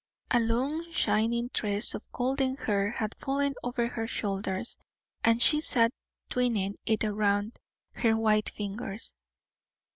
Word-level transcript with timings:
A 0.31 0.39
long 0.39 0.91
shining 0.91 1.49
tress 1.53 1.93
of 1.93 2.11
golden 2.11 2.55
hair 2.57 2.89
had 2.97 3.13
fallen 3.13 3.53
over 3.61 3.85
her 3.87 4.07
shoulders, 4.07 4.79
and 5.23 5.39
she 5.39 5.61
sat 5.61 5.91
twining 6.27 6.79
it 6.87 7.03
round 7.03 7.59
her 7.97 8.17
white 8.17 8.49
fingers. 8.49 9.13